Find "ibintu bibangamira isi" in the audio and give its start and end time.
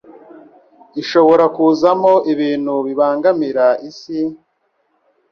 2.33-4.19